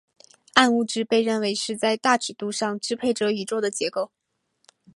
[0.55, 4.11] 暗物质被认为是在大尺度上支配着宇宙的结构。